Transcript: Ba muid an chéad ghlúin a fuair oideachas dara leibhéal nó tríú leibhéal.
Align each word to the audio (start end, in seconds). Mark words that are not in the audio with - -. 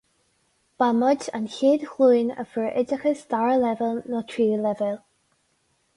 Ba 0.79 0.85
muid 1.01 1.25
an 1.39 1.45
chéad 1.57 1.85
ghlúin 1.91 2.33
a 2.43 2.47
fuair 2.53 2.73
oideachas 2.81 3.21
dara 3.35 3.55
leibhéal 3.65 4.03
nó 4.15 4.27
tríú 4.33 4.61
leibhéal. 4.65 4.99